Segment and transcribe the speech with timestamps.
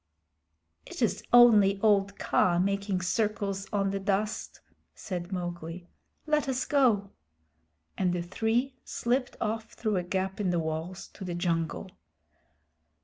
[0.83, 4.59] "It is only old Kaa making circles on the dust,"
[4.95, 5.87] said Mowgli.
[6.25, 7.11] "Let us go."
[7.99, 11.91] And the three slipped off through a gap in the walls to the jungle.